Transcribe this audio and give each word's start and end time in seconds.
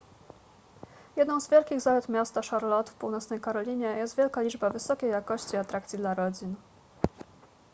jedną 1.15 1.39
z 1.41 1.49
wielkich 1.49 1.81
zalet 1.81 2.09
miasta 2.09 2.41
charlotte 2.41 2.91
w 2.91 2.95
północnej 2.95 3.41
karolinie 3.41 3.85
jest 3.85 4.17
wielka 4.17 4.41
liczba 4.41 4.69
wysokiej 4.69 5.09
jakości 5.09 5.57
atrakcji 5.57 5.99
dla 5.99 6.13
rodzin 6.13 6.55